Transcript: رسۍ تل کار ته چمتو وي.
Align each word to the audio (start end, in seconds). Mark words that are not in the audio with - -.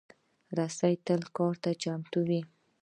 رسۍ 0.57 0.93
تل 1.05 1.21
کار 1.35 1.55
ته 1.63 1.71
چمتو 1.81 2.19
وي. 2.27 2.41